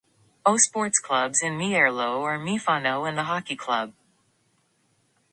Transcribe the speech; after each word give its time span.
Sports 0.55 0.97
clubs 0.97 1.43
in 1.43 1.59
Mierlo 1.59 2.23
are 2.23 2.39
Mifano 2.39 3.07
and 3.07 3.15
the 3.15 3.25
Hockey 3.25 3.55
Club. 3.55 3.93